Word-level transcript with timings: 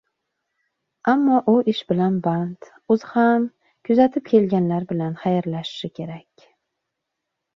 Ammo 1.11 1.33
u 1.51 1.53
ish 1.73 1.81
bilan 1.91 2.15
band, 2.27 2.69
o'zi 2.95 3.11
ham 3.11 3.45
quzatib 3.89 4.25
kelganlar 4.31 4.89
bilan 4.93 5.15
xayrlashishi 5.25 5.91
kerak. 6.01 6.47